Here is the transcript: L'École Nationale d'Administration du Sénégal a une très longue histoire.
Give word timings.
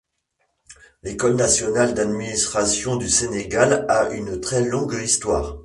L'École 1.03 1.35
Nationale 1.35 1.93
d'Administration 1.93 2.95
du 2.95 3.07
Sénégal 3.07 3.85
a 3.87 4.09
une 4.09 4.41
très 4.41 4.65
longue 4.67 4.99
histoire. 4.99 5.59